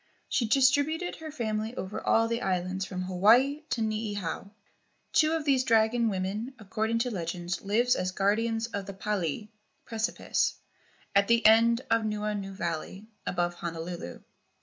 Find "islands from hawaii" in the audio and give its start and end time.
2.41-3.61